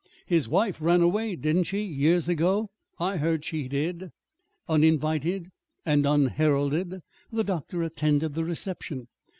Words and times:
"His 0.25 0.47
wife 0.49 0.81
ran 0.81 1.01
away, 1.03 1.35
didn't 1.35 1.65
she, 1.65 1.83
years 1.83 2.27
ago? 2.27 2.71
I 2.99 3.17
heard 3.17 3.45
she 3.45 3.67
did." 3.67 4.09
Uninvited 4.67 5.51
and 5.85 6.07
unheralded, 6.07 7.01
the 7.31 7.43
doctor 7.43 7.83
attended 7.83 8.33
the 8.33 8.43
reception. 8.43 9.09